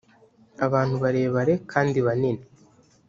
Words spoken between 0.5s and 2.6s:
abantu barebare kandi banini